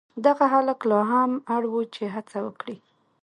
دغه 0.25 0.45
هلک 0.53 0.79
لا 0.89 0.99
هم 1.11 1.31
اړ 1.55 1.63
و 1.69 1.75
چې 1.95 2.03
هڅه 2.15 2.37
وکړي. 2.47 2.77